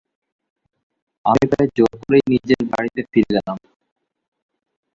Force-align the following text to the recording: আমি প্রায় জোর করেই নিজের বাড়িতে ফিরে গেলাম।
আমি 1.25 1.43
প্রায় 1.51 1.69
জোর 1.77 1.93
করেই 2.01 2.23
নিজের 2.31 2.61
বাড়িতে 2.71 3.01
ফিরে 3.11 3.31
গেলাম। 3.35 3.57